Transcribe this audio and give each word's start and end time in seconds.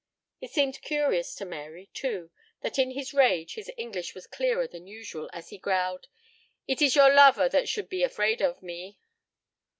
It 0.39 0.49
seemed 0.49 0.81
curious 0.81 1.35
to 1.35 1.45
Mary, 1.45 1.91
too, 1.93 2.31
that 2.61 2.79
in 2.79 2.89
his 2.89 3.13
rage 3.13 3.53
his 3.53 3.69
English 3.77 4.15
was 4.15 4.25
clearer 4.25 4.65
than 4.65 4.87
usual, 4.87 5.29
as 5.31 5.49
he 5.49 5.59
growled: 5.59 6.07
"It 6.67 6.81
is 6.81 6.95
your 6.95 7.13
lover 7.13 7.47
that 7.49 7.69
should 7.69 7.87
be 7.87 8.01
afraid 8.01 8.41
of 8.41 8.63
me." 8.63 8.97